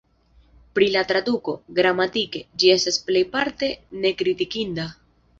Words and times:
Pri 0.77 0.85
la 0.93 1.01
traduko: 1.09 1.53
gramatike, 1.79 2.41
ĝi 2.63 2.71
estas 2.75 2.97
plejparte 3.09 3.69
nekritikinda. 4.07 4.87